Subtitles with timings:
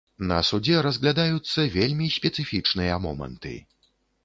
[0.29, 3.55] На судзе разглядаюцца вельмі спецыфічныя моманты.